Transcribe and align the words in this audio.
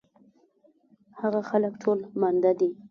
هغه 1.21 1.41
خلک 1.49 1.73
ټول 1.83 1.97
ماندۀ 2.21 2.51
دي 2.59 2.69